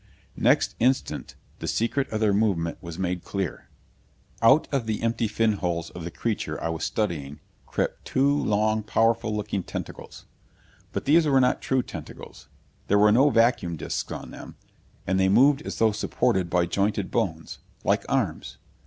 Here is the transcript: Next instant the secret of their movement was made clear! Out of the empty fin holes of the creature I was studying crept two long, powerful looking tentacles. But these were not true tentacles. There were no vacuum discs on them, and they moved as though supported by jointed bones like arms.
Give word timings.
Next 0.39 0.73
instant 0.79 1.35
the 1.59 1.67
secret 1.67 2.09
of 2.09 2.21
their 2.21 2.33
movement 2.33 2.79
was 2.81 2.97
made 2.97 3.23
clear! 3.23 3.69
Out 4.41 4.67
of 4.71 4.87
the 4.87 5.03
empty 5.03 5.27
fin 5.27 5.53
holes 5.53 5.91
of 5.91 6.03
the 6.03 6.09
creature 6.09 6.59
I 6.59 6.69
was 6.69 6.83
studying 6.83 7.39
crept 7.67 8.03
two 8.03 8.35
long, 8.35 8.81
powerful 8.81 9.35
looking 9.37 9.61
tentacles. 9.61 10.25
But 10.91 11.05
these 11.05 11.27
were 11.27 11.39
not 11.39 11.61
true 11.61 11.83
tentacles. 11.83 12.47
There 12.87 12.97
were 12.97 13.11
no 13.11 13.29
vacuum 13.29 13.75
discs 13.77 14.11
on 14.11 14.31
them, 14.31 14.55
and 15.05 15.19
they 15.19 15.29
moved 15.29 15.61
as 15.61 15.77
though 15.77 15.91
supported 15.91 16.49
by 16.49 16.65
jointed 16.65 17.11
bones 17.11 17.59
like 17.83 18.03
arms. 18.09 18.57